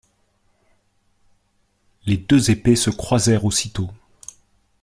Les 2.07 2.17
deux 2.17 2.49
épées 2.49 2.75
se 2.75 2.89
croisèrent 2.89 3.45
aussitôt. 3.45 3.91